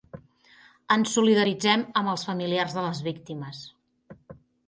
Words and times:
Ens 0.95 1.11
solidaritzem 1.17 1.83
amb 2.01 2.11
els 2.15 2.25
familiars 2.31 2.75
de 2.79 2.87
les 2.87 3.03
víctimes. 3.11 3.63